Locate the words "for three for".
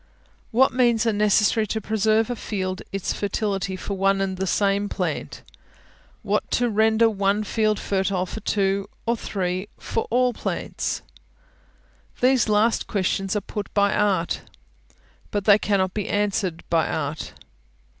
9.05-10.07